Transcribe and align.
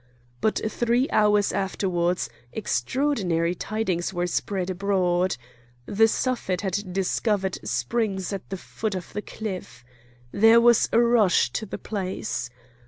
But 0.41 0.59
three 0.67 1.07
hours 1.11 1.53
afterwards 1.53 2.27
extraordinary 2.53 3.53
tidings 3.53 4.11
were 4.11 4.25
spread 4.25 4.71
abroad: 4.71 5.37
the 5.85 6.07
Suffet 6.07 6.61
had 6.61 6.91
discovered 6.91 7.59
springs 7.63 8.33
at 8.33 8.49
the 8.49 8.57
foot 8.57 8.95
of 8.95 9.13
the 9.13 9.21
cliff. 9.21 9.85
There 10.31 10.59
was 10.59 10.89
a 10.91 10.99
rush 10.99 11.51
to 11.51 11.67
the 11.67 11.77
place. 11.77 12.49